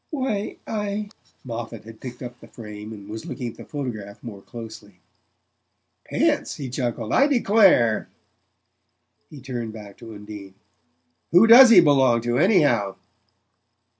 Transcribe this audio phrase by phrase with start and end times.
[0.09, 1.11] "Why, I"
[1.45, 4.99] Moffatt had picked up the frame and was looking at the photograph more closely.
[6.05, 7.13] "Pants!" he chuckled.
[7.13, 8.09] "I declare!"
[9.29, 10.55] He turned back to Undine.
[11.31, 12.95] "Who DOES he belong to, anyhow?"